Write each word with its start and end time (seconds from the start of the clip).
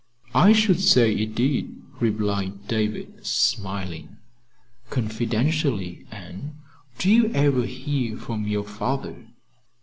"I 0.33 0.51
should 0.53 0.79
say 0.79 1.13
it 1.13 1.35
did," 1.35 1.75
replied 1.99 2.67
David, 2.67 3.23
smiling. 3.23 4.17
"Confidentially, 4.89 6.07
Anne, 6.09 6.55
do 6.97 7.07
you 7.11 7.31
ever 7.35 7.67
hear 7.67 8.17
from 8.17 8.47
your 8.47 8.63
father?" 8.65 9.27